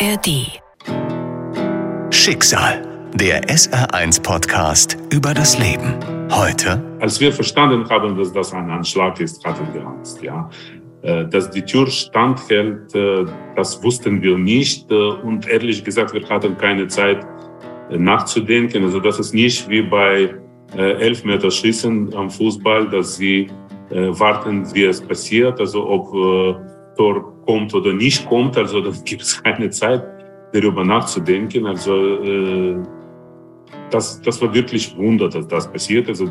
[0.00, 0.46] ARD.
[2.10, 3.10] Schicksal.
[3.14, 5.94] Der SR1-Podcast über das Leben.
[6.30, 6.82] Heute.
[7.00, 10.22] Als wir verstanden haben, dass das ein Anschlag ist, hatten wir Angst.
[10.22, 10.48] Ja.
[11.02, 13.26] Äh, dass die Tür standhält, äh,
[13.56, 14.90] das wussten wir nicht.
[14.90, 17.26] Äh, und ehrlich gesagt, wir hatten keine Zeit
[17.90, 18.84] nachzudenken.
[18.84, 20.34] Also das ist nicht wie bei
[20.76, 23.48] Elfmeterschießen am Fußball, dass sie
[23.90, 25.58] warten, wie es passiert.
[25.58, 26.14] Also ob
[27.00, 28.58] Tor kommt oder nicht kommt.
[28.58, 30.04] Also dann gibt es keine Zeit,
[30.52, 31.66] darüber nachzudenken.
[31.66, 32.76] Also äh,
[33.90, 36.08] das, das war wirklich Wunder, dass das passiert.
[36.08, 36.28] Also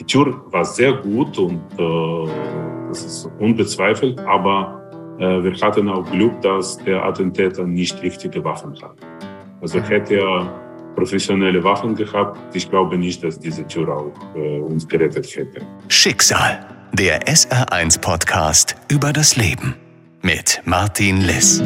[0.00, 2.30] die Tür war sehr gut und äh,
[2.88, 4.80] das ist unbezweifelt, aber
[5.18, 8.96] äh, wir hatten auch Glück, dass der Attentäter nicht richtige Waffen hat.
[9.60, 10.50] Also hätte er
[10.94, 15.60] professionelle Waffen gehabt, ich glaube nicht, dass diese Tür auch äh, uns gerettet hätte.
[15.88, 19.74] Schicksal, der SR1-Podcast über das Leben
[20.26, 21.62] mit Martin Liss.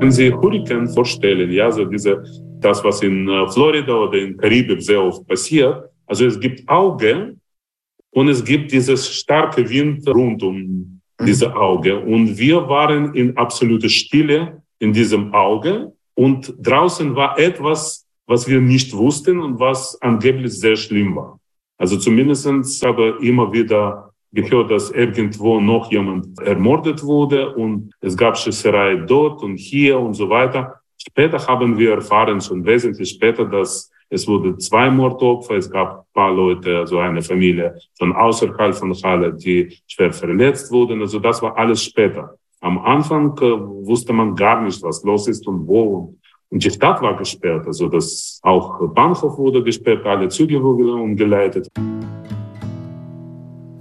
[0.00, 2.24] Wenn Sie Hurrikan vorstellen, ja, so diese,
[2.58, 7.36] das, was in äh, Florida oder in Karibik sehr oft passiert, also es gibt Auge
[8.10, 11.98] und es gibt dieses starke Wind rund um diese Auge.
[11.98, 18.60] Und wir waren in absoluter Stille in diesem Auge und draußen war etwas, was wir
[18.60, 21.38] nicht wussten und was angeblich sehr schlimm war.
[21.76, 28.36] Also zumindestens habe immer wieder gehört, dass irgendwo noch jemand ermordet wurde und es gab
[28.36, 30.80] Schießerei dort und hier und so weiter.
[30.96, 36.32] Später haben wir erfahren, schon wesentlich später, dass es wurde zwei Mordopfer, es gab paar
[36.32, 41.00] Leute, also eine Familie von außerhalb von Halle, die schwer verletzt wurden.
[41.00, 42.34] Also das war alles später.
[42.60, 46.14] Am Anfang äh, wusste man gar nicht, was los ist und wo.
[46.50, 51.68] Und die Stadt war gesperrt, also das auch Bahnhof wurde gesperrt, alle Züge wurden umgeleitet.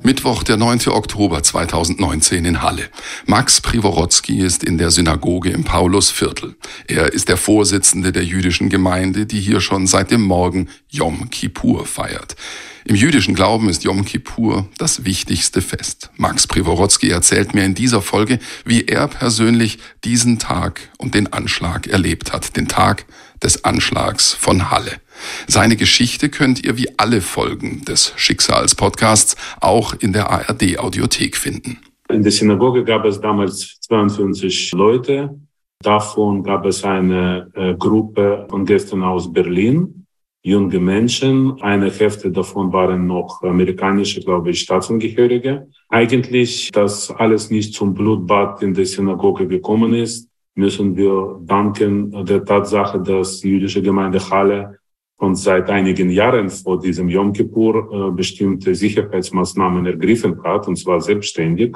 [0.08, 0.88] Mittwoch, der 9.
[0.88, 2.88] Oktober 2019 in Halle.
[3.26, 6.56] Max Privorotsky ist in der Synagoge im Paulusviertel.
[6.88, 11.86] Er ist der Vorsitzende der jüdischen Gemeinde, die hier schon seit dem Morgen Yom Kippur
[11.86, 12.38] feiert.
[12.86, 16.10] Im jüdischen Glauben ist Yom Kippur das wichtigste Fest.
[16.16, 21.86] Max Privorotsky erzählt mir in dieser Folge, wie er persönlich diesen Tag und den Anschlag
[21.88, 22.56] erlebt hat.
[22.56, 23.04] Den Tag
[23.44, 25.02] des Anschlags von Halle.
[25.48, 31.80] Seine Geschichte könnt ihr wie alle Folgen des Schicksalspodcasts auch in der ARD Audiothek finden.
[32.10, 35.38] In der Synagoge gab es damals 52 Leute.
[35.82, 40.06] Davon gab es eine äh, Gruppe von Gästen aus Berlin,
[40.42, 41.62] junge Menschen.
[41.62, 45.68] Eine Hälfte davon waren noch amerikanische, glaube ich, Staatsangehörige.
[45.90, 52.44] Eigentlich, dass alles nicht zum Blutbad in der Synagoge gekommen ist, müssen wir danken der
[52.44, 54.80] Tatsache, dass die jüdische Gemeinde Halle
[55.18, 61.02] und seit einigen Jahren vor diesem Yom Kippur äh, bestimmte Sicherheitsmaßnahmen ergriffen hat, und zwar
[61.02, 61.76] selbstständig.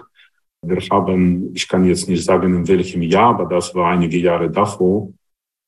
[0.63, 4.49] Wir haben, ich kann jetzt nicht sagen, in welchem Jahr, aber das war einige Jahre
[4.49, 5.11] davor,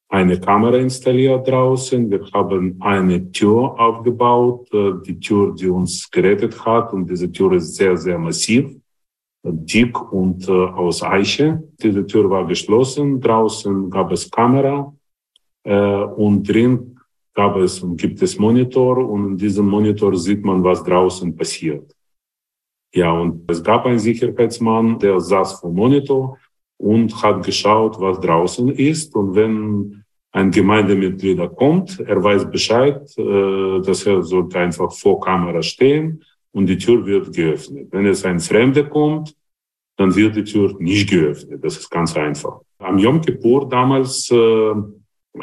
[0.08, 2.12] eine Kamera installiert draußen.
[2.12, 6.94] Wir haben eine Tür aufgebaut, äh, die Tür, die uns gerettet hat.
[6.94, 8.70] Und diese Tür ist sehr, sehr massiv,
[9.44, 11.64] dick und äh, aus Eiche.
[11.82, 13.20] Diese Tür war geschlossen.
[13.20, 14.94] Draußen gab es Kamera
[15.66, 16.93] und drin
[17.34, 21.96] gab es und gibt es Monitor und in diesem Monitor sieht man, was draußen passiert.
[22.94, 26.38] Ja, und es gab einen Sicherheitsmann, der saß vor Monitor
[26.78, 29.16] und hat geschaut, was draußen ist.
[29.16, 35.62] Und wenn ein Gemeindemitglied kommt, er weiß Bescheid, äh, dass er sollte einfach vor Kamera
[35.62, 37.88] stehen und die Tür wird geöffnet.
[37.92, 39.36] Wenn es ein Fremder kommt,
[39.98, 41.64] dann wird die Tür nicht geöffnet.
[41.64, 42.62] Das ist ganz einfach.
[42.80, 44.74] Am Yom Kippur damals äh,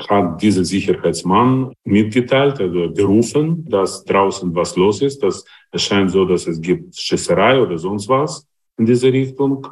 [0.09, 5.23] hat dieser Sicherheitsmann mitgeteilt, also gerufen, dass draußen was los ist.
[5.23, 8.47] Dass es scheint so, dass es gibt Schießerei oder sonst was
[8.79, 9.67] in diese Richtung.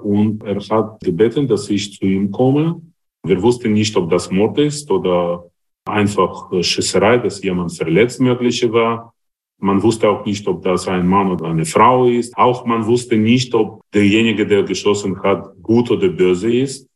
[0.00, 2.80] Und er hat gebeten, dass ich zu ihm komme.
[3.22, 5.50] Wir wussten nicht, ob das Mord ist oder
[5.86, 9.14] einfach Schießerei, dass jemand verletzt möglich war.
[9.60, 12.36] Man wusste auch nicht, ob das ein Mann oder eine Frau ist.
[12.36, 16.86] Auch man wusste nicht, ob derjenige, der geschossen hat, gut oder böse ist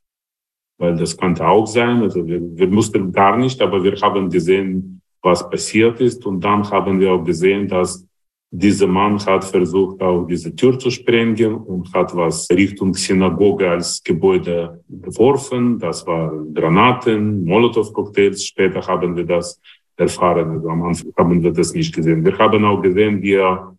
[0.79, 2.03] weil das konnte auch sein.
[2.03, 6.25] Also wir, wir mussten gar nicht, aber wir haben gesehen, was passiert ist.
[6.25, 8.05] Und dann haben wir auch gesehen, dass
[8.51, 14.03] dieser Mann hat versucht, auch diese Tür zu sprengen und hat was Richtung Synagoge als
[14.03, 15.79] Gebäude geworfen.
[15.79, 18.47] Das waren Granaten, Molotow-Cocktails.
[18.47, 19.61] Später haben wir das
[19.97, 20.51] erfahren.
[20.51, 22.25] Also am Anfang haben wir das nicht gesehen.
[22.25, 23.77] Wir haben auch gesehen, wie er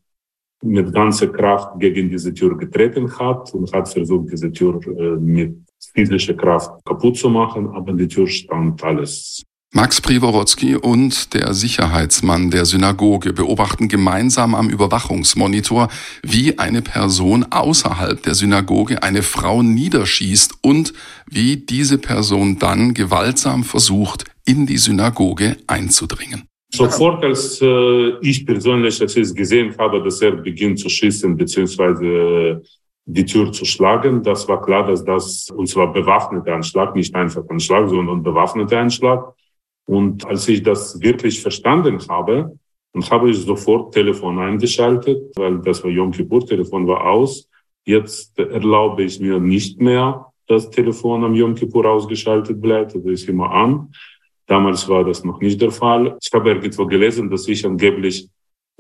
[0.62, 5.56] mit ganzer Kraft gegen diese Tür getreten hat und hat versucht, diese Tür äh, mit
[5.94, 12.50] physischer Kraft kaputt zu machen, aber die Tür stand alles Max Privorotsky und der Sicherheitsmann
[12.50, 15.90] der Synagoge beobachten gemeinsam am Überwachungsmonitor,
[16.24, 20.94] wie eine Person außerhalb der Synagoge eine Frau niederschießt und
[21.30, 26.46] wie diese Person dann gewaltsam versucht, in die Synagoge einzudringen.
[26.74, 32.58] Sofort, als äh, ich persönlich als ich gesehen habe, dass er beginnt zu schießen bzw.
[33.12, 37.44] die Tür zu schlagen, das war klar, dass das, und zwar bewaffneter Anschlag, nicht einfach
[37.50, 39.34] Anschlag, sondern bewaffneter Anschlag,
[39.86, 42.56] und als ich das wirklich verstanden habe,
[42.94, 47.50] dann habe ich sofort Telefon eingeschaltet, weil das war Yom Kippur, Telefon war aus.
[47.86, 52.94] Jetzt erlaube ich mir nicht mehr, dass Telefon am Yom Kippur ausgeschaltet bleibt.
[52.94, 53.92] Das ist immer an.
[54.46, 56.16] Damals war das noch nicht der Fall.
[56.22, 58.30] Ich habe irgendwo gelesen, dass ich angeblich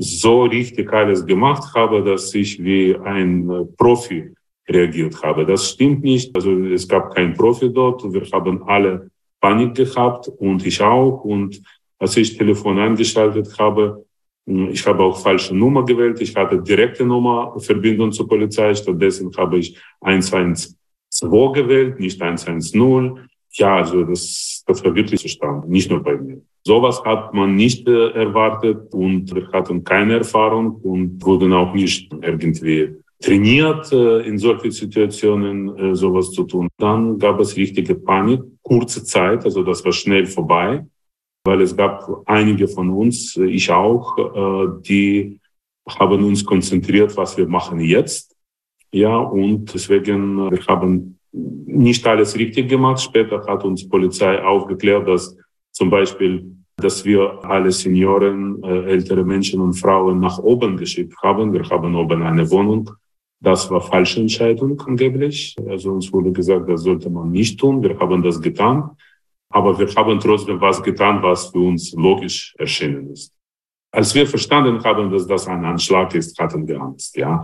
[0.01, 4.34] so richtig alles gemacht habe, dass ich wie ein Profi
[4.68, 5.46] reagiert habe.
[5.46, 6.34] Das stimmt nicht.
[6.34, 8.01] Also es gab keinen Profi dort.
[8.13, 9.12] Wir haben alle
[9.42, 11.25] Panik gehabt und ich auch.
[11.25, 11.62] Und
[11.98, 14.06] als ich Telefon eingeschaltet habe,
[14.48, 16.22] hm, ich habe auch falsche Nummer gewählt.
[16.22, 18.74] Ich hatte direkte Nummer, Verbindung zur Polizei.
[18.74, 20.74] Stattdessen habe ich 112
[21.54, 23.19] gewählt, nicht 110.
[23.52, 26.42] Ja, also das, das war wirklich zustande, nicht nur bei mir.
[26.69, 32.13] Sowas hat man nicht äh, erwartet und wir hatten keine Erfahrung und wurden auch nicht
[32.21, 36.68] irgendwie trainiert, äh, in solchen Situationen äh, sowas zu tun.
[36.77, 40.86] Dann gab es richtige Panik, kurze Zeit, also das war schnell vorbei,
[41.44, 44.04] weil es gab einige von uns, äh, ich auch,
[44.88, 45.39] die
[46.00, 48.36] haben uns konzentriert, was wir machen jetzt.
[48.92, 53.01] Ja, und deswegen, wir haben nicht alles richtig gemacht.
[53.01, 55.36] Später hat uns Polizei aufgeklärt, dass
[55.71, 61.54] zum Beispiel, dass wir alle Senioren, ältere Menschen und Frauen nach oben geschickt haben.
[61.54, 62.90] Wir haben oben eine Wohnung
[63.42, 65.56] das war falsche Entscheidung angeblich.
[65.68, 67.81] Also uns wurde gesagt, das sollte man nicht tun.
[67.81, 68.92] Wir haben das getan.
[69.52, 73.34] Aber wir haben trotzdem was getan, was für uns logisch erschienen ist.
[73.92, 77.44] Als wir verstanden haben, dass das ein Anschlag ist, hatten wir Angst, ja.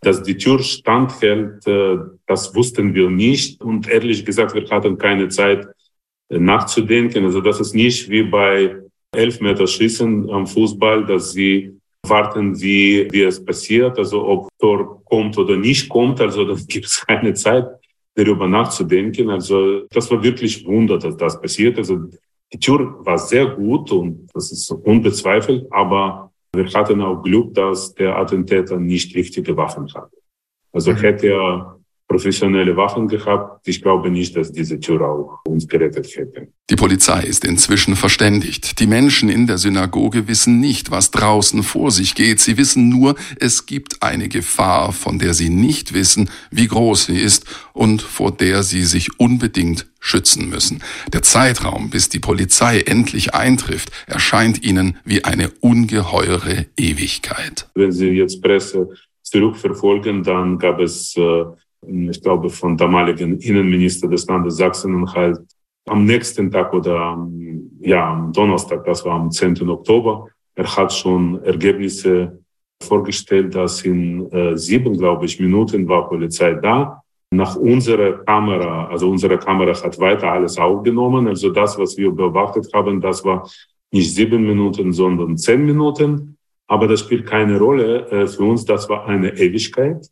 [0.00, 3.62] Dass die Tür standhält, äh, das wussten wir nicht.
[3.62, 5.73] Und ehrlich gesagt, wir hatten keine Zeit äh,
[6.38, 7.24] nachzudenken.
[7.24, 8.76] Also das ist nicht wie bei
[9.12, 15.02] elf Meter Schießen am Fußball, dass sie warten, wie, wie es passiert, also ob Tor
[15.04, 16.20] kommt oder nicht kommt.
[16.20, 17.66] Also dann gibt es keine Zeit,
[18.14, 19.30] darüber nachzudenken.
[19.30, 21.78] Also das war wirklich Wunder, dass das passiert.
[21.78, 21.98] Also
[22.52, 27.94] die Tür war sehr gut und das ist unbezweifelt, aber wir hatten auch Glück, dass
[27.94, 30.16] der Attentäter nicht richtige Waffen hatte.
[30.72, 30.96] Also mhm.
[30.96, 31.73] hätte er
[32.14, 33.66] professionelle Waffen gehabt.
[33.66, 36.46] Ich glaube nicht, dass diese Tür auch uns gerettet hätte.
[36.70, 38.78] Die Polizei ist inzwischen verständigt.
[38.78, 42.38] Die Menschen in der Synagoge wissen nicht, was draußen vor sich geht.
[42.38, 47.18] Sie wissen nur, es gibt eine Gefahr, von der sie nicht wissen, wie groß sie
[47.18, 50.84] ist und vor der sie sich unbedingt schützen müssen.
[51.12, 57.68] Der Zeitraum, bis die Polizei endlich eintrifft, erscheint ihnen wie eine ungeheure Ewigkeit.
[57.74, 58.88] Wenn Sie jetzt Presse
[59.24, 61.44] zurückverfolgen, dann gab es äh,
[61.88, 65.38] ich glaube, von damaligen Innenminister des Landes Sachsen-Anhalt
[65.86, 67.18] am nächsten Tag oder
[67.80, 69.68] ja, am Donnerstag, das war am 10.
[69.68, 72.38] Oktober, er hat schon Ergebnisse
[72.82, 77.02] vorgestellt, dass in äh, sieben, glaube ich, Minuten war Polizei da.
[77.30, 81.26] Nach unserer Kamera, also unsere Kamera hat weiter alles aufgenommen.
[81.26, 83.48] Also das, was wir beobachtet haben, das war
[83.90, 86.36] nicht sieben Minuten, sondern zehn Minuten.
[86.66, 88.08] Aber das spielt keine Rolle.
[88.10, 90.06] Äh, für uns, das war eine Ewigkeit.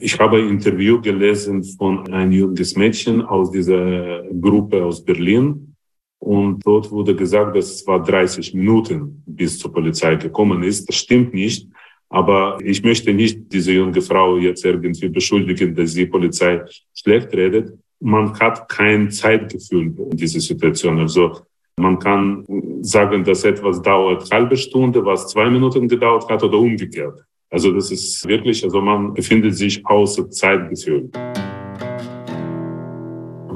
[0.00, 5.74] Ich habe ein Interview gelesen von einem junges Mädchen aus dieser Gruppe aus Berlin.
[6.18, 10.88] Und dort wurde gesagt, dass es war 30 Minuten bis zur Polizei gekommen ist.
[10.88, 11.68] Das stimmt nicht.
[12.08, 17.72] Aber ich möchte nicht diese junge Frau jetzt irgendwie beschuldigen, dass die Polizei schlecht redet.
[18.00, 20.98] Man hat kein Zeitgefühl in dieser Situation.
[20.98, 21.40] Also
[21.76, 22.44] man kann
[22.82, 27.24] sagen, dass etwas dauert halbe Stunde, was zwei Minuten gedauert hat oder umgekehrt.
[27.50, 31.10] Also das ist wirklich, also man befindet sich außer Zeitgefühl.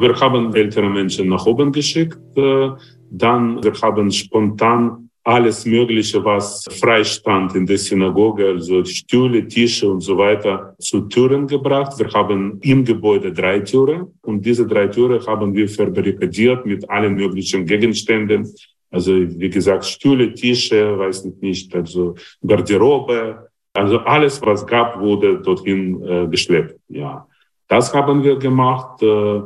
[0.00, 2.70] Wir haben ältere Menschen nach oben geschickt, äh,
[3.10, 9.90] dann wir haben spontan alles Mögliche, was frei stand in der Synagoge, also Stühle, Tische
[9.90, 11.98] und so weiter, zu Türen gebracht.
[11.98, 17.14] Wir haben im Gebäude drei Türen und diese drei Türen haben wir verbarrikadiert mit allen
[17.14, 18.50] möglichen Gegenständen.
[18.90, 23.47] Also wie gesagt, Stühle, Tische, weiß nicht, also Garderobe,
[23.78, 26.78] also alles, was gab, wurde dorthin äh, geschleppt.
[26.88, 27.26] Ja,
[27.68, 29.02] das haben wir gemacht.
[29.02, 29.42] Äh,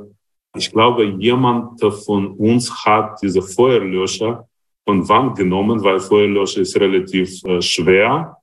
[0.56, 4.46] ich glaube, jemand von uns hat diese Feuerlöscher
[4.86, 8.36] von Wand genommen, weil Feuerlöscher ist relativ äh, schwer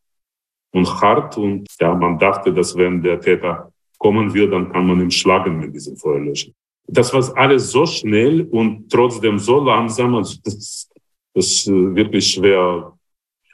[0.72, 1.38] und hart.
[1.38, 5.60] Und ja, man dachte, dass wenn der Täter kommen wird, dann kann man ihn schlagen
[5.60, 6.52] mit diesem Feuerlöscher.
[6.88, 10.90] das war alles so schnell und trotzdem so langsam, also das,
[11.34, 12.94] das ist wirklich schwer.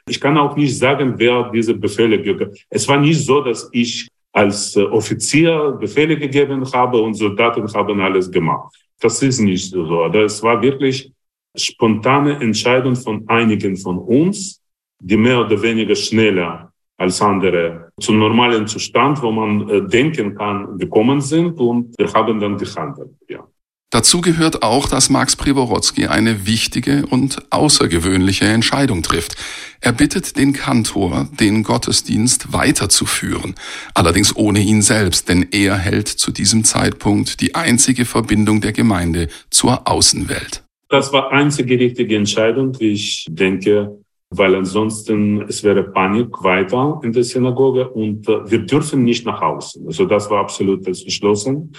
[0.08, 2.58] Ich kann auch nicht sagen, wer diese Befehle gegeben hat.
[2.70, 8.30] Es war nicht so, dass ich als Offizier Befehle gegeben habe und Soldaten haben alles
[8.30, 8.74] gemacht.
[9.00, 10.08] Das ist nicht so.
[10.08, 11.10] Das war wirklich
[11.56, 14.60] spontane Entscheidung von einigen von uns,
[15.00, 20.78] die mehr oder weniger schneller als andere zum normalen Zustand, wo man äh, denken kann,
[20.78, 23.10] gekommen sind und wir haben dann gehandelt.
[23.28, 23.46] Ja.
[23.96, 29.36] Dazu gehört auch, dass Max Privorotsky eine wichtige und außergewöhnliche Entscheidung trifft.
[29.80, 33.54] Er bittet den Kantor, den Gottesdienst weiterzuführen,
[33.94, 39.28] allerdings ohne ihn selbst, denn er hält zu diesem Zeitpunkt die einzige Verbindung der Gemeinde
[39.48, 40.62] zur Außenwelt.
[40.90, 43.98] Das war einzige richtige Entscheidung, wie ich denke,
[44.28, 49.40] weil ansonsten es wäre Panik weiter in der Synagoge und äh, wir dürfen nicht nach
[49.40, 49.86] außen.
[49.86, 51.72] Also das war absolut entschlossen.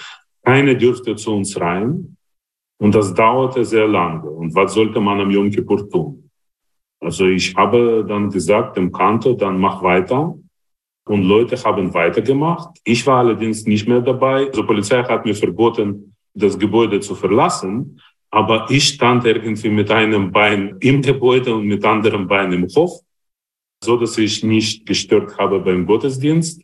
[0.47, 2.15] Keiner dürfte zu uns rein
[2.79, 4.29] und das dauerte sehr lange.
[4.29, 6.29] Und was sollte man am Yom Kippur tun?
[7.01, 10.33] Also ich habe dann gesagt dem Kantor, dann mach weiter.
[11.05, 12.79] Und Leute haben weitergemacht.
[12.85, 14.45] Ich war allerdings nicht mehr dabei.
[14.45, 17.99] Die also Polizei hat mir verboten, das Gebäude zu verlassen.
[18.31, 23.01] Aber ich stand irgendwie mit einem Bein im Gebäude und mit anderem Bein im Hof,
[23.83, 26.61] so dass ich nicht gestört habe beim Gottesdienst,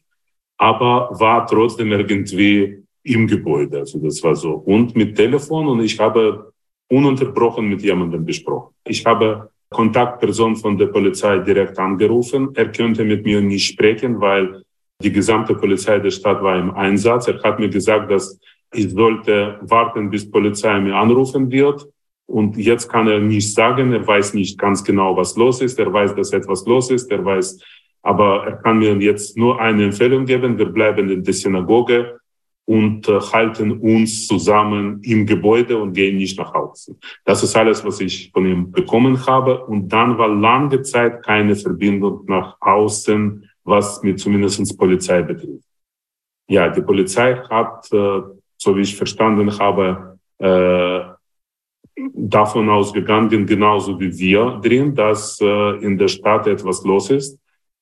[0.57, 3.79] aber war trotzdem irgendwie im Gebäude.
[3.79, 4.53] Also das war so.
[4.53, 6.53] Und mit Telefon und ich habe
[6.89, 8.73] ununterbrochen mit jemandem besprochen.
[8.87, 12.49] Ich habe Kontaktperson von der Polizei direkt angerufen.
[12.53, 14.63] Er könnte mit mir nicht sprechen, weil
[15.01, 17.27] die gesamte Polizei der Stadt war im Einsatz.
[17.27, 18.39] Er hat mir gesagt, dass
[18.73, 21.87] ich sollte warten, bis Polizei mir anrufen wird.
[22.25, 25.77] Und jetzt kann er nicht sagen, er weiß nicht ganz genau, was los ist.
[25.77, 27.11] Er weiß, dass etwas los ist.
[27.11, 27.59] Er weiß,
[28.01, 30.57] aber er kann mir jetzt nur eine Empfehlung geben.
[30.57, 32.17] Wir bleiben in der Synagoge
[32.65, 36.95] und äh, halten uns zusammen im Gebäude und gehen nicht nach Hause.
[37.25, 39.65] Das ist alles, was ich von ihm bekommen habe.
[39.65, 45.67] Und dann war lange Zeit keine Verbindung nach außen, was mir zumindest Polizei betrifft.
[46.47, 48.21] Ja, die Polizei hat äh,
[48.63, 51.01] so wie ich verstanden habe, äh,
[52.15, 57.37] davon ausgegangen, genauso wie wir drin, dass äh, in der Stadt etwas los ist.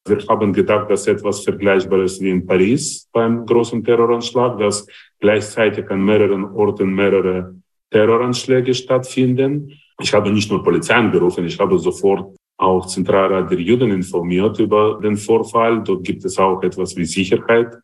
[0.07, 4.87] Wir haben gedacht, dass etwas Vergleichbares wie in Paris beim großen Terroranschlag, dass
[5.19, 7.55] gleichzeitig an mehreren Orten mehrere
[7.91, 9.71] Terroranschläge stattfinden.
[9.99, 14.99] Ich habe nicht nur Polizei angerufen, ich habe sofort auch Zentralrat der Juden informiert über
[15.01, 15.83] den Vorfall.
[15.83, 17.77] Dort gibt es auch etwas wie Sicherheit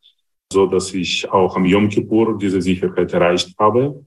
[0.52, 4.06] so dass ich auch am Yom Kippur diese Sicherheit erreicht habe.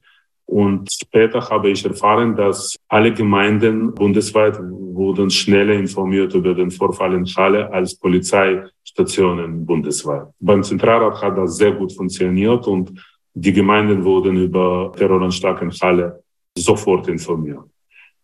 [0.51, 7.15] Und später habe ich erfahren, dass alle Gemeinden bundesweit wurden schneller informiert über den Vorfall
[7.15, 10.27] in Halle als Polizeistationen bundesweit.
[10.41, 12.93] Beim Zentralrat hat das sehr gut funktioniert und
[13.33, 16.21] die Gemeinden wurden über Terroranschlag in Halle
[16.59, 17.65] sofort informiert.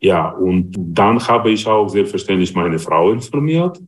[0.00, 3.80] Ja, und dann habe ich auch selbstverständlich meine Frau informiert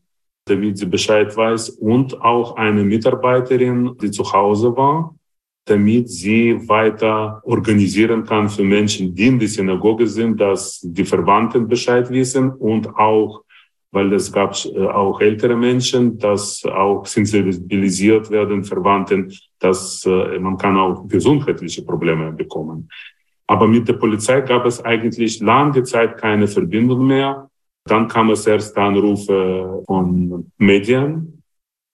[0.49, 5.14] damit sie Bescheid weiß und auch eine Mitarbeiterin, die zu Hause war,
[5.69, 11.69] damit sie weiter organisieren kann für Menschen, die in der Synagoge sind, dass die Verwandten
[11.69, 13.43] Bescheid wissen und auch,
[13.91, 20.57] weil es gab äh, auch ältere Menschen, dass auch sensibilisiert werden, Verwandten, dass äh, man
[20.59, 22.89] kann auch gesundheitliche Probleme bekommen.
[23.47, 27.49] Aber mit der Polizei gab es eigentlich lange Zeit keine Verbindung mehr.
[27.85, 31.38] Dann kam es erst Anrufe von Medien.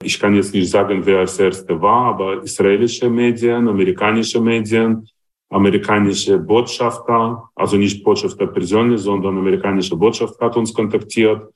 [0.02, 5.08] Ich kann jetzt nicht sagen, wer als erste war, aber israelische Medien, amerikanische Medien,
[5.50, 11.48] amerikanische Botschafter, also nicht Botschafter persönlich, sondern amerikanische Botschaft hat uns kontaktiert.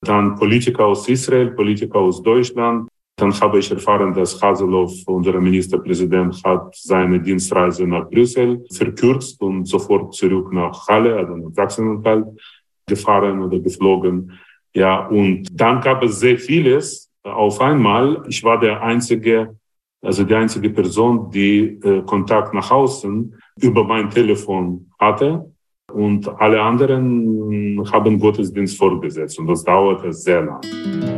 [0.00, 2.88] Dann Politiker aus Israel, Politiker aus Deutschland.
[3.18, 9.64] Dann habe ich erfahren, dass Haseloff, unser Ministerpräsident, hat seine Dienstreise nach Brüssel verkürzt und
[9.64, 12.26] sofort zurück nach Halle, also nach Sachsen-Anhalt
[12.86, 14.32] gefahren oder geflogen.
[14.74, 18.22] Ja, und dann gab es sehr vieles auf einmal.
[18.28, 19.56] Ich war der einzige,
[20.02, 25.52] also die einzige Person, die äh, Kontakt nach außen über mein Telefon hatte.
[25.92, 29.38] Und alle anderen haben Gottesdienst vorgesetzt.
[29.38, 31.15] Und das dauerte sehr lang.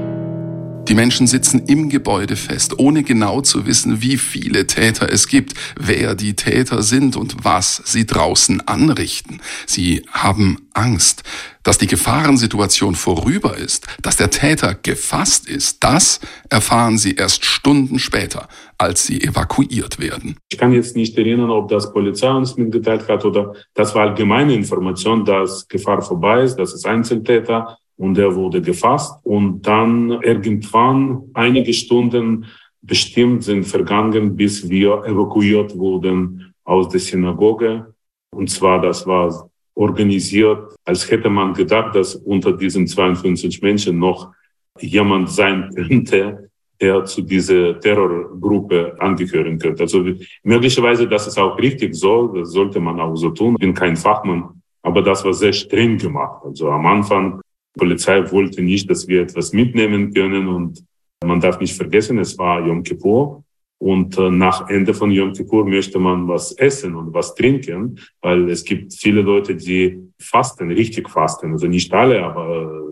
[0.88, 5.52] Die Menschen sitzen im Gebäude fest, ohne genau zu wissen, wie viele Täter es gibt,
[5.78, 9.42] wer die Täter sind und was sie draußen anrichten.
[9.66, 11.24] Sie haben Angst.
[11.62, 17.98] Dass die Gefahrensituation vorüber ist, dass der Täter gefasst ist, das erfahren sie erst Stunden
[17.98, 20.38] später, als sie evakuiert werden.
[20.50, 24.54] Ich kann jetzt nicht erinnern, ob das Polizei uns mitgeteilt hat oder das war allgemeine
[24.54, 31.24] Information, dass Gefahr vorbei ist, dass es Einzeltäter und er wurde gefasst und dann irgendwann
[31.34, 32.46] einige Stunden
[32.80, 37.92] bestimmt sind vergangen, bis wir evakuiert wurden aus der Synagoge.
[38.30, 44.32] Und zwar, das war organisiert, als hätte man gedacht, dass unter diesen 52 Menschen noch
[44.80, 46.50] jemand sein könnte,
[46.80, 49.82] der zu dieser Terrorgruppe angehören könnte.
[49.82, 50.04] Also
[50.44, 53.54] möglicherweise, das ist auch richtig so, das sollte man auch so tun.
[53.54, 56.42] Ich bin kein Fachmann, aber das war sehr streng gemacht.
[56.44, 57.40] Also am Anfang,
[57.78, 60.84] Polizei wollte nicht, dass wir etwas mitnehmen können und
[61.24, 63.42] man darf nicht vergessen, es war Yom Kippur
[63.78, 68.50] und äh, nach Ende von Yom Kippur möchte man was essen und was trinken, weil
[68.50, 71.52] es gibt viele Leute, die fasten, richtig fasten.
[71.52, 72.82] Also nicht alle, aber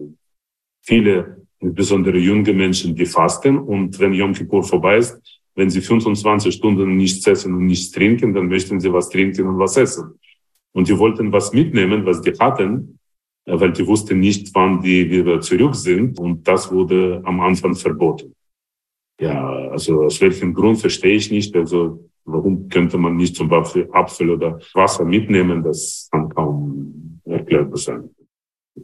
[0.82, 3.58] viele, insbesondere junge Menschen, die fasten.
[3.58, 5.20] Und wenn Yom Kippur vorbei ist,
[5.56, 9.58] wenn sie 25 Stunden nichts essen und nichts trinken, dann möchten sie was trinken und
[9.58, 10.18] was essen.
[10.72, 12.95] Und die wollten was mitnehmen, was die hatten, äh,
[13.46, 16.18] weil die wussten nicht, wann die wieder zurück sind.
[16.18, 18.34] Und das wurde am Anfang verboten.
[19.20, 21.54] Ja, also aus welchem Grund verstehe ich nicht.
[21.56, 25.62] Also warum könnte man nicht zum Beispiel Apfel oder Wasser mitnehmen?
[25.62, 28.10] Das kann kaum erklärbar sein.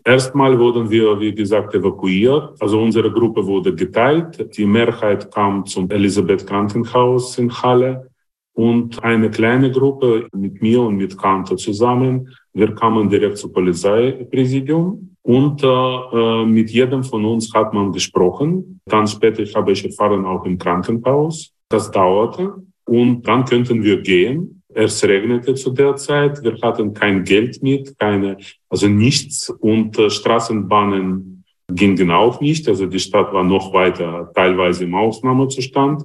[0.05, 2.61] Erstmal wurden wir, wie gesagt, evakuiert.
[2.61, 4.57] Also unsere Gruppe wurde geteilt.
[4.57, 8.09] Die Mehrheit kam zum Elisabeth Krankenhaus in Halle
[8.55, 12.35] und eine kleine Gruppe mit mir und mit Kantor zusammen.
[12.55, 18.81] Wir kamen direkt zum Polizeipräsidium und äh, mit jedem von uns hat man gesprochen.
[18.85, 21.53] Dann später habe ich erfahren, auch im Krankenhaus.
[21.69, 22.55] Das dauerte.
[22.85, 24.63] Und dann könnten wir gehen.
[24.75, 26.43] Es regnete zu der Zeit.
[26.43, 28.37] Wir hatten kein Geld mit, keine,
[28.69, 29.49] also nichts.
[29.49, 32.69] Und äh, Straßenbahnen gingen auch nicht.
[32.69, 36.05] Also die Stadt war noch weiter, teilweise im Ausnahmezustand.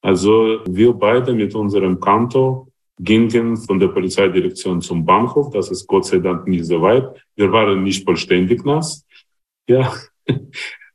[0.00, 5.50] Also wir beide mit unserem Kanto gingen von der Polizeidirektion zum Bahnhof.
[5.50, 7.08] Das ist Gott sei Dank nicht so weit.
[7.36, 9.04] Wir waren nicht vollständig nass.
[9.68, 9.92] Ja.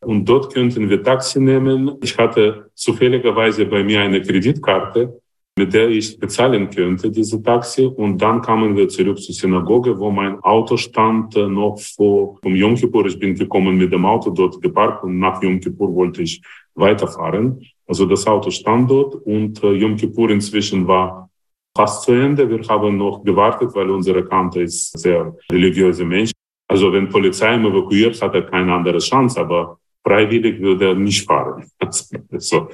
[0.02, 1.98] Und dort könnten wir Taxi nehmen.
[2.02, 5.20] Ich hatte zufälligerweise bei mir eine Kreditkarte,
[5.58, 7.86] mit der ich bezahlen könnte, diese Taxi.
[7.86, 12.56] Und dann kamen wir zurück zur Synagoge, wo mein Auto stand äh, noch vor um
[12.56, 13.08] Yom Kippur.
[13.08, 16.42] Ich bin gekommen mit dem Auto dort geparkt und nach Yom Kippur wollte ich
[16.76, 17.66] weiterfahren.
[17.88, 21.28] Also das Auto stand dort und äh, Yom Kippur inzwischen war
[21.78, 22.50] fast zu Ende.
[22.50, 26.32] Wir haben noch gewartet, weil unsere Kante ist sehr religiöse Mensch.
[26.68, 31.26] Also wenn Polizei ihn evakuiert, hat er keine andere Chance, aber freiwillig würde er nicht
[31.26, 31.64] fahren.
[32.38, 32.68] so.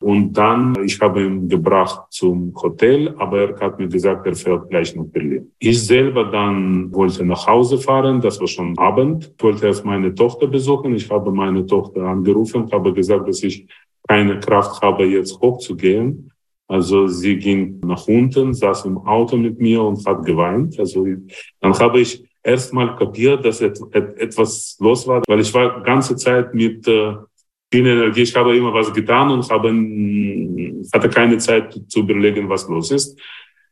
[0.00, 4.68] Und dann, ich habe ihn gebracht zum Hotel, aber er hat mir gesagt, er fährt
[4.68, 5.50] gleich nach Berlin.
[5.58, 9.32] Ich selber dann wollte nach Hause fahren, das war schon Abend.
[9.36, 10.94] Ich wollte erst meine Tochter besuchen.
[10.94, 13.66] Ich habe meine Tochter angerufen, habe gesagt, dass ich
[14.06, 16.30] keine Kraft habe, jetzt hochzugehen.
[16.66, 20.78] Also sie ging nach unten, saß im Auto mit mir und hat geweint.
[20.78, 21.06] Also
[21.60, 26.86] dann habe ich erstmal kapiert, dass etwas los war, weil ich war ganze Zeit mit
[26.88, 27.14] äh,
[27.70, 28.22] viel Energie.
[28.22, 29.68] Ich habe immer was getan und habe,
[30.92, 33.18] hatte keine Zeit zu überlegen, was los ist.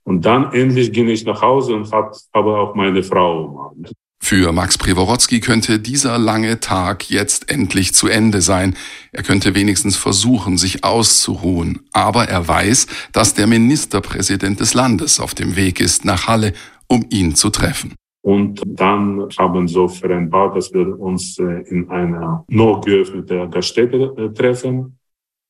[0.05, 3.93] Und dann endlich ging ich nach Hause und hab, habe auch meine Frau umarmt.
[4.25, 8.77] Für Max Preworodzki könnte dieser lange Tag jetzt endlich zu Ende sein.
[9.11, 11.81] Er könnte wenigstens versuchen, sich auszuruhen.
[11.93, 16.53] Aber er weiß, dass der Ministerpräsident des Landes auf dem Weg ist nach Halle,
[16.87, 17.95] um ihn zu treffen.
[18.25, 24.33] Und dann haben so vereinbart, dass wir uns äh, in einer noch geöffneten Gaststätte äh,
[24.33, 24.99] treffen,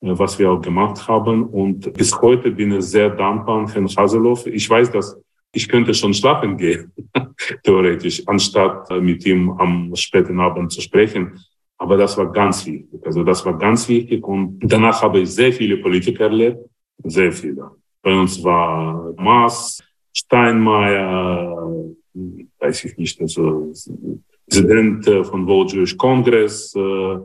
[0.00, 1.44] äh, was wir auch gemacht haben.
[1.44, 4.46] Und bis heute bin ich sehr dankbar an Herrn Haseloff.
[4.46, 5.14] Ich weiß, dass
[5.54, 6.92] ich könnte schon schlafen gehen,
[7.62, 11.38] theoretisch, anstatt äh, mit ihm am späten Abend zu sprechen.
[11.78, 13.00] Aber das war ganz wichtig.
[13.04, 14.24] Also das war ganz wichtig.
[14.26, 16.58] Und danach habe ich sehr viele Politiker erlebt.
[17.04, 17.70] Sehr viele.
[18.02, 21.92] Bei uns war Maas, Steinmeier,
[22.58, 23.72] weiß ich nicht, also
[24.48, 26.74] Präsident äh, von World Jewish Congress.
[26.74, 27.18] Äh,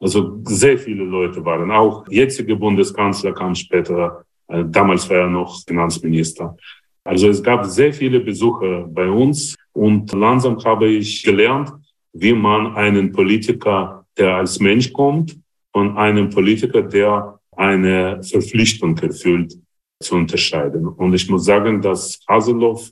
[0.00, 1.70] also sehr viele Leute waren.
[1.70, 4.24] Auch jetzige Bundeskanzler kam später.
[4.48, 6.56] Damals war er noch Finanzminister.
[7.04, 11.72] Also es gab sehr viele Besucher bei uns und langsam habe ich gelernt,
[12.12, 15.38] wie man einen Politiker, der als Mensch kommt,
[15.72, 19.56] von einem Politiker, der eine Verpflichtung erfüllt,
[20.02, 20.88] zu unterscheiden.
[20.88, 22.90] Und ich muss sagen, dass Haseloff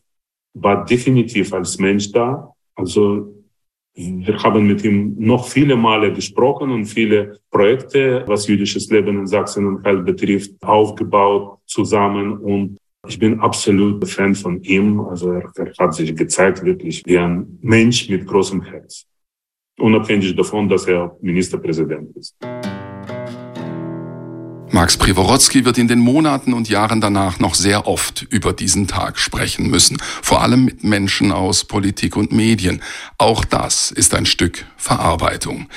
[0.55, 2.53] war definitiv als Mensch da.
[2.75, 3.35] Also
[3.95, 9.27] wir haben mit ihm noch viele Male gesprochen und viele Projekte, was jüdisches Leben in
[9.27, 12.39] Sachsen-Anhalt betrifft, aufgebaut zusammen.
[12.39, 15.01] Und ich bin absolut Fan von ihm.
[15.01, 19.05] Also er, er hat sich gezeigt wirklich wie ein Mensch mit großem Herz.
[19.79, 22.35] Unabhängig davon, dass er Ministerpräsident ist.
[24.71, 29.19] Max Privorotsky wird in den Monaten und Jahren danach noch sehr oft über diesen Tag
[29.19, 32.83] sprechen müssen, vor allem mit Menschen aus Politik und Medien.
[33.17, 35.69] Auch das ist ein Stück Verarbeitung.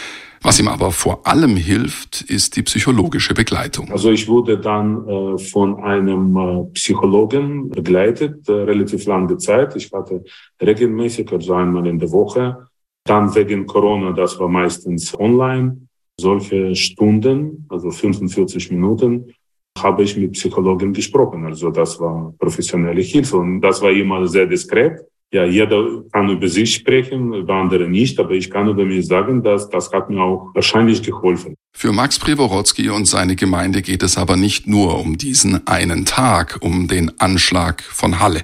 [0.43, 3.91] Was ihm aber vor allem hilft, ist die psychologische Begleitung.
[3.91, 9.75] Also ich wurde dann äh, von einem äh, Psychologen begleitet, äh, relativ lange Zeit.
[9.75, 10.23] Ich hatte
[10.60, 12.67] regelmäßig, also einmal in der Woche.
[13.04, 15.77] Dann wegen Corona, das war meistens online,
[16.19, 19.32] solche Stunden, also 45 Minuten,
[19.77, 21.45] habe ich mit Psychologen gesprochen.
[21.45, 25.01] Also das war professionelle Hilfe und das war immer sehr diskret
[25.34, 29.44] ja, jeder kann über sich sprechen, über andere nicht, aber ich kann über mich sagen,
[29.44, 31.56] dass das hat mir auch wahrscheinlich geholfen.
[31.74, 36.58] Für Max Preworodzki und seine Gemeinde geht es aber nicht nur um diesen einen Tag,
[36.62, 38.41] um den Anschlag von Halle.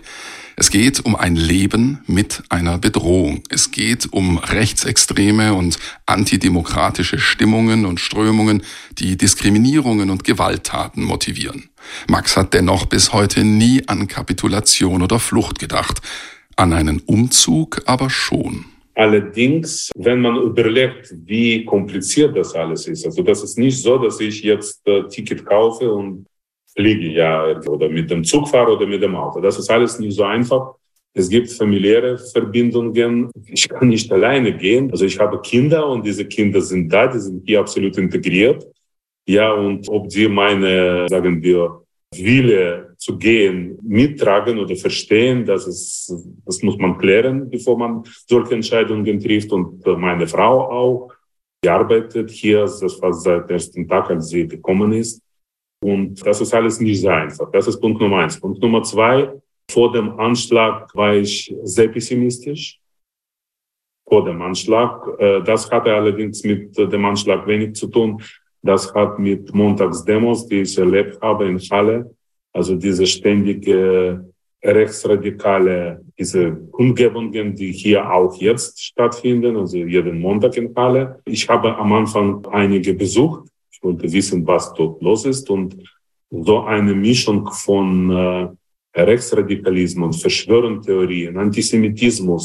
[0.60, 3.44] Es geht um ein Leben mit einer Bedrohung.
[3.50, 8.64] Es geht um rechtsextreme und antidemokratische Stimmungen und Strömungen,
[8.98, 11.70] die Diskriminierungen und Gewalttaten motivieren.
[12.08, 16.02] Max hat dennoch bis heute nie an Kapitulation oder Flucht gedacht.
[16.58, 18.66] An einen Umzug aber schon.
[18.96, 24.20] Allerdings, wenn man überlegt, wie kompliziert das alles ist, also das ist nicht so, dass
[24.20, 26.26] ich jetzt äh, Ticket kaufe und
[26.76, 29.40] fliege, ja, oder mit dem Zug fahre oder mit dem Auto.
[29.40, 30.74] Das ist alles nicht so einfach.
[31.14, 33.30] Es gibt familiäre Verbindungen.
[33.46, 34.90] Ich kann nicht alleine gehen.
[34.90, 38.66] Also ich habe Kinder und diese Kinder sind da, die sind hier absolut integriert.
[39.28, 41.82] Ja, und ob die meine, sagen wir,
[42.16, 46.14] Wille zu gehen mittragen oder verstehen, dass es,
[46.46, 49.52] das muss man klären, bevor man solche Entscheidungen trifft.
[49.52, 51.14] Und meine Frau auch,
[51.64, 55.22] die arbeitet hier, das war seit dem ersten Tag, als sie gekommen ist.
[55.84, 57.52] Und das ist alles nicht so einfach.
[57.52, 58.40] Das ist Punkt Nummer eins.
[58.40, 59.32] Punkt Nummer zwei,
[59.70, 62.80] vor dem Anschlag war ich sehr pessimistisch.
[64.10, 65.06] Vor dem Anschlag.
[65.20, 68.22] Äh, das hatte allerdings mit dem Anschlag wenig zu tun.
[68.64, 72.16] Das hat mit Montagsdemos, die ich erlebt habe in Halle,
[72.58, 74.26] also diese ständige
[74.64, 76.42] rechtsradikale, diese
[76.72, 81.20] Kundgebungen, die hier auch jetzt stattfinden, also jeden Montag in Halle.
[81.26, 83.48] Ich habe am Anfang einige besucht.
[83.72, 85.78] Ich wollte wissen, was dort los ist und
[86.32, 88.48] so eine Mischung von äh,
[89.00, 92.44] Rechtsradikalismus, Verschwörungstheorien, Antisemitismus,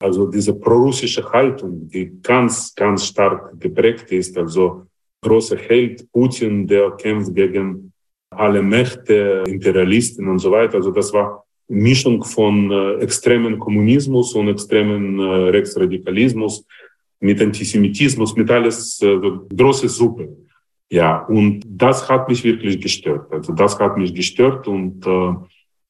[0.00, 4.86] also diese prorussische Haltung, die ganz, ganz stark geprägt ist, also
[5.20, 7.91] großer Held Putin, der kämpft gegen
[8.36, 10.76] alle Mächte, Imperialisten und so weiter.
[10.76, 16.64] Also das war Mischung von äh, extremen Kommunismus und extremen äh, Rechtsradikalismus
[17.20, 19.16] mit Antisemitismus, mit alles äh,
[19.56, 20.28] große Suppe.
[20.90, 23.32] Ja, und das hat mich wirklich gestört.
[23.32, 25.34] Also das hat mich gestört und äh,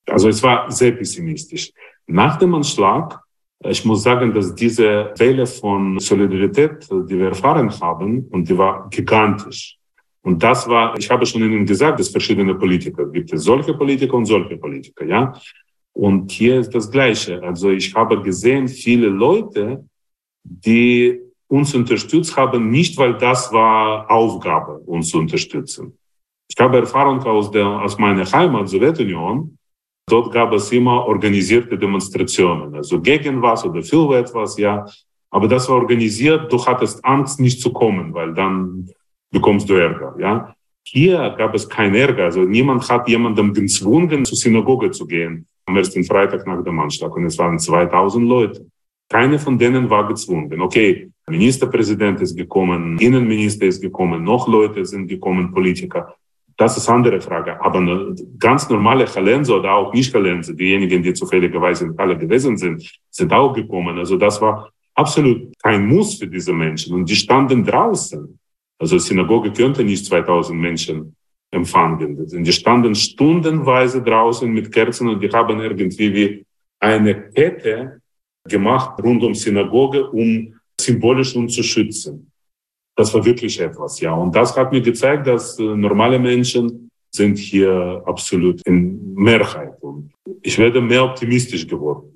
[0.07, 1.73] also es war sehr pessimistisch.
[2.07, 3.23] Nach dem Anschlag
[3.65, 8.89] ich muss sagen, dass diese Welle von Solidarität, die wir erfahren haben, und die war
[8.91, 9.79] gigantisch.
[10.23, 14.15] Und das war, ich habe schon Ihnen gesagt, es verschiedene Politiker gibt es solche Politiker
[14.15, 15.35] und solche Politiker, ja.
[15.95, 17.43] Und hier ist das Gleiche.
[17.43, 19.85] Also ich habe gesehen, viele Leute,
[20.43, 25.99] die uns unterstützt haben, nicht weil das war Aufgabe, uns zu unterstützen.
[26.49, 29.59] Ich habe Erfahrung aus der, aus meiner Heimat, Sowjetunion,
[30.09, 34.85] Dort gab es immer organisierte Demonstrationen, also gegen was oder für etwas, ja.
[35.31, 38.91] Aber das war organisiert, du hattest Angst, nicht zu kommen, weil dann
[39.33, 40.55] bekommst du Ärger, ja.
[40.85, 45.77] Hier gab es keinen Ärger, also niemand hat jemandem gezwungen, zur Synagoge zu gehen am
[45.77, 48.67] ersten Freitag nach dem Anschlag und es waren 2000 Leute.
[49.09, 50.61] Keine von denen war gezwungen.
[50.61, 56.15] Okay, Ministerpräsident ist gekommen, Innenminister ist gekommen, noch Leute sind gekommen, Politiker.
[56.57, 57.61] Das ist andere Frage.
[57.63, 62.83] Aber ganz normale Chalense oder auch nicht Chalense, diejenigen, die zufälligerweise in Halle gewesen sind,
[63.11, 63.99] sind auch gekommen.
[63.99, 66.95] Also das war absolut kein Muss für diese Menschen.
[66.95, 68.39] Und die standen draußen.
[68.83, 71.15] Also Synagoge könnte nicht 2000 Menschen
[71.53, 72.27] empfangen.
[72.45, 76.45] Die standen stundenweise draußen mit Kerzen und die haben irgendwie wie
[76.81, 78.01] eine Kette
[78.49, 82.33] gemacht rund um Synagoge, um symbolisch uns zu schützen.
[82.97, 84.15] Das war wirklich etwas, ja.
[84.15, 89.81] Und das hat mir gezeigt, dass äh, normale Menschen sind hier absolut in Mehrheit.
[89.81, 90.11] Und
[90.43, 92.11] ich werde mehr optimistisch geworden.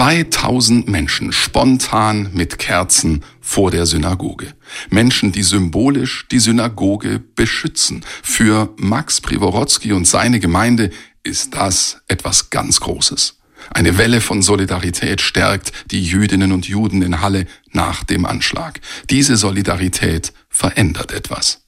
[0.00, 4.54] 2000 Menschen spontan mit Kerzen vor der Synagoge.
[4.88, 8.02] Menschen, die symbolisch die Synagoge beschützen.
[8.22, 10.88] Für Max Privorotsky und seine Gemeinde
[11.22, 13.40] ist das etwas ganz Großes.
[13.74, 18.80] Eine Welle von Solidarität stärkt die Jüdinnen und Juden in Halle nach dem Anschlag.
[19.10, 21.66] Diese Solidarität verändert etwas.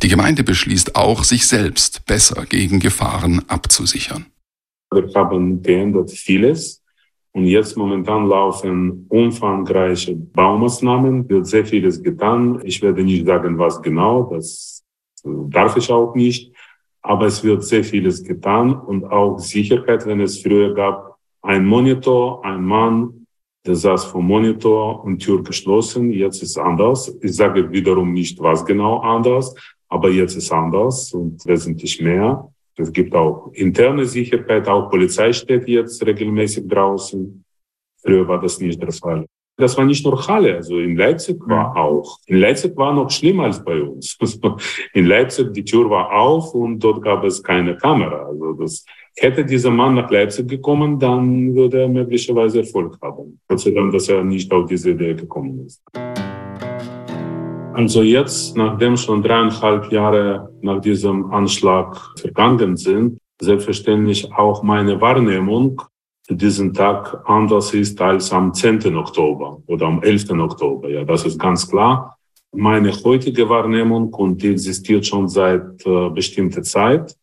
[0.00, 4.26] Die Gemeinde beschließt auch, sich selbst besser gegen Gefahren abzusichern.
[4.92, 6.83] Wir haben geändert vieles.
[7.34, 12.60] Und jetzt momentan laufen umfangreiche Baumaßnahmen, wird sehr vieles getan.
[12.64, 14.84] Ich werde nicht sagen, was genau, das
[15.24, 16.54] darf ich auch nicht.
[17.02, 22.44] Aber es wird sehr vieles getan und auch Sicherheit, wenn es früher gab, ein Monitor,
[22.44, 23.24] ein Mann
[23.66, 26.12] Der saß vor Monitor und Tür geschlossen.
[26.12, 27.16] Jetzt ist anders.
[27.22, 29.54] Ich sage wiederum nicht, was genau anders,
[29.88, 32.52] aber jetzt ist anders und wesentlich mehr.
[32.76, 37.44] Es gibt auch interne Sicherheit, auch Polizei steht jetzt regelmäßig draußen.
[38.02, 39.24] Früher war das nicht der Fall.
[39.56, 41.76] Das war nicht nur Halle, also in Leipzig war mhm.
[41.76, 42.18] auch.
[42.26, 44.18] In Leipzig war noch schlimmer als bei uns.
[44.94, 48.26] In Leipzig, die Tür war auf und dort gab es keine Kamera.
[48.26, 48.84] Also das,
[49.16, 53.40] hätte dieser Mann nach Leipzig gekommen, dann würde er möglicherweise Erfolg haben.
[53.48, 55.82] Gott sei Dank, dass er nicht auf diese Idee gekommen ist.
[57.74, 65.82] Also jetzt, nachdem schon dreieinhalb Jahre nach diesem Anschlag vergangen sind, selbstverständlich auch meine Wahrnehmung
[66.30, 68.94] diesen Tag anders ist als am 10.
[68.96, 70.30] Oktober oder am 11.
[70.30, 70.88] Oktober.
[70.88, 72.16] Ja, das ist ganz klar.
[72.54, 77.16] Meine heutige Wahrnehmung, und die existiert schon seit äh, bestimmter Zeit,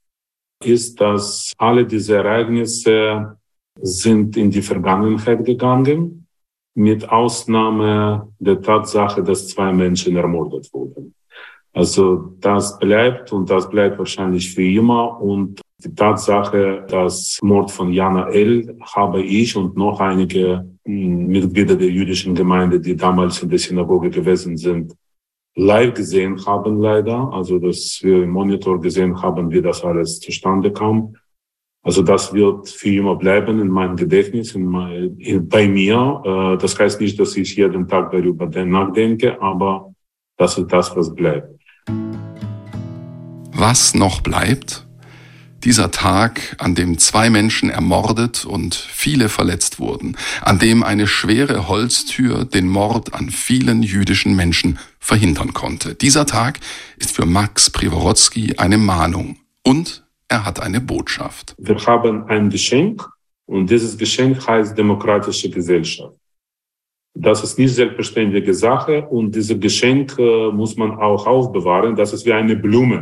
[0.65, 3.37] ist, dass alle diese Ereignisse
[3.81, 6.20] sind in die Vergangenheit gegangen
[6.73, 11.13] mit Ausnahme der Tatsache, dass zwei Menschen ermordet wurden.
[11.73, 15.21] Also das bleibt und das bleibt wahrscheinlich für immer.
[15.21, 18.77] Und die Tatsache, dass Mord von Jana L.
[18.81, 24.09] habe ich und noch einige hm, Mitglieder der jüdischen Gemeinde, die damals in der Synagoge
[24.09, 24.93] gewesen sind,
[25.55, 27.31] live gesehen haben leider.
[27.33, 31.15] Also dass wir im Monitor gesehen haben, wie das alles zustande kam.
[31.83, 36.21] Also das wird für immer bleiben in meinem Gedächtnis, in mein, in, bei mir.
[36.23, 39.91] Äh, das heißt nicht, dass ich jeden Tag darüber nachdenke, aber
[40.37, 41.49] das ist das, was bleibt.
[43.53, 44.85] Was noch bleibt?
[45.63, 51.67] Dieser Tag, an dem zwei Menschen ermordet und viele verletzt wurden, an dem eine schwere
[51.67, 55.93] Holztür den Mord an vielen jüdischen Menschen verhindern konnte.
[55.93, 56.59] Dieser Tag
[56.97, 61.53] ist für Max Privorotsky eine Mahnung und er hat eine Botschaft.
[61.57, 63.05] Wir haben ein Geschenk
[63.47, 66.15] und dieses Geschenk heißt demokratische Gesellschaft.
[67.13, 71.93] Das ist nicht selbstverständliche Sache und dieses Geschenk äh, muss man auch aufbewahren.
[71.97, 72.99] Das ist wie eine Blume.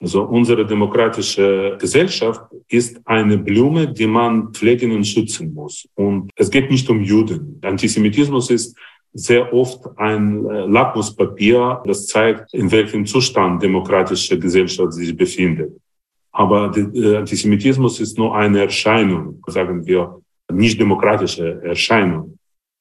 [0.00, 5.88] Also unsere demokratische Gesellschaft ist eine Blume, die man pflegen und schützen muss.
[5.94, 7.58] Und es geht nicht um Juden.
[7.62, 8.76] Antisemitismus ist
[9.12, 15.72] sehr oft ein äh, Lackmuspapier, das zeigt, in welchem Zustand demokratische Gesellschaft sich befindet.
[16.32, 22.38] Aber der äh, Antisemitismus ist nur eine Erscheinung, sagen wir, nicht demokratische Erscheinung.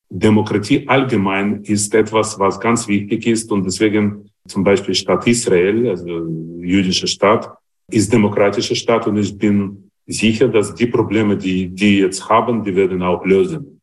[0.09, 6.27] Demokratie allgemein ist etwas, was ganz wichtig ist und deswegen zum Beispiel Stadt Israel, also
[6.59, 7.49] jüdische Stadt,
[7.89, 12.75] ist demokratische Stadt und ich bin sicher, dass die Probleme, die die jetzt haben, die
[12.75, 13.79] werden auch lösen.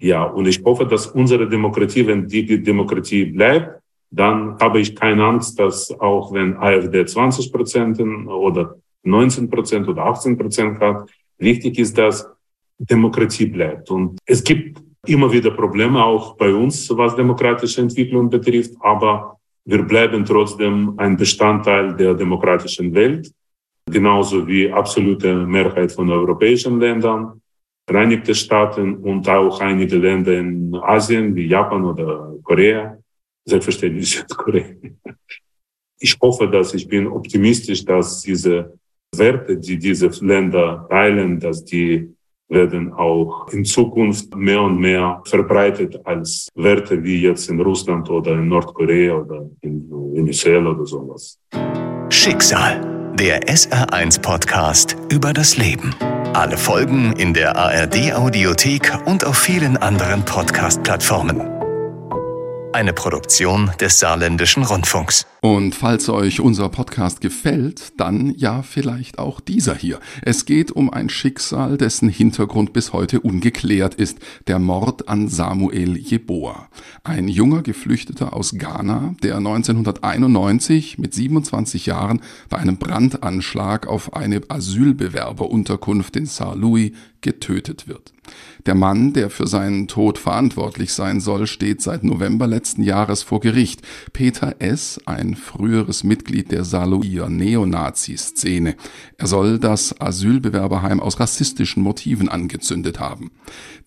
[0.00, 5.24] Ja, und ich hoffe, dass unsere Demokratie, wenn die Demokratie bleibt, dann habe ich keine
[5.24, 11.08] Angst, dass auch wenn AfD 20 Prozent oder 19 Prozent oder 18 Prozent hat.
[11.38, 12.28] Wichtig ist, dass
[12.78, 13.90] Demokratie bleibt.
[13.90, 19.82] Und es gibt immer wieder Probleme, auch bei uns, was demokratische Entwicklung betrifft, aber wir
[19.82, 23.30] bleiben trotzdem ein Bestandteil der demokratischen Welt,
[23.90, 27.40] genauso wie absolute Mehrheit von europäischen Ländern,
[27.86, 32.98] Vereinigte Staaten und auch einige Länder in Asien wie Japan oder Korea,
[33.46, 34.66] selbstverständlich Südkorea.
[35.98, 38.77] Ich hoffe, dass ich bin optimistisch, dass diese
[39.16, 42.14] Werte, die diese Länder teilen, dass die
[42.48, 48.32] werden auch in Zukunft mehr und mehr verbreitet als Werte wie jetzt in Russland oder
[48.32, 51.38] in Nordkorea oder in Venezuela oder sowas.
[52.08, 55.94] Schicksal, der SR1 -Podcast über das Leben.
[56.32, 61.40] Alle Folgen in der ARD-Audiothek und auf vielen anderen Podcast-Plattformen.
[62.72, 65.26] Eine Produktion des Saarländischen Rundfunks.
[65.40, 70.00] Und falls euch unser Podcast gefällt, dann ja vielleicht auch dieser hier.
[70.22, 74.18] Es geht um ein Schicksal, dessen Hintergrund bis heute ungeklärt ist.
[74.48, 76.68] Der Mord an Samuel Jeboa.
[77.04, 84.40] Ein junger Geflüchteter aus Ghana, der 1991 mit 27 Jahren bei einem Brandanschlag auf eine
[84.48, 88.12] Asylbewerberunterkunft in Saar-Louis getötet wird.
[88.66, 93.40] Der Mann, der für seinen Tod verantwortlich sein soll, steht seit November letzten Jahres vor
[93.40, 93.82] Gericht.
[94.12, 98.76] Peter S., ein früheres Mitglied der Saarlouier Neonazi-Szene.
[99.16, 103.30] Er soll das Asylbewerberheim aus rassistischen Motiven angezündet haben.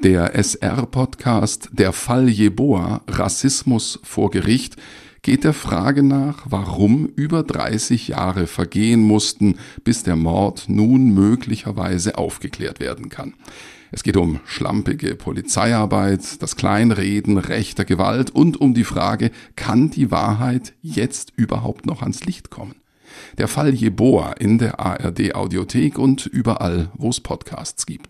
[0.03, 4.77] Der SR-Podcast Der Fall Jeboa, Rassismus vor Gericht,
[5.21, 12.17] geht der Frage nach, warum über 30 Jahre vergehen mussten, bis der Mord nun möglicherweise
[12.17, 13.35] aufgeklärt werden kann.
[13.93, 20.11] Es geht um schlampige Polizeiarbeit, das Kleinreden rechter Gewalt und um die Frage, kann die
[20.11, 22.75] Wahrheit jetzt überhaupt noch ans Licht kommen?
[23.37, 28.07] Der Fall Jeboa in der ARD Audiothek und überall, wo es Podcasts gibt.